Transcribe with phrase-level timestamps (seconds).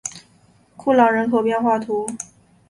[0.77, 2.17] 库朗人口变化图示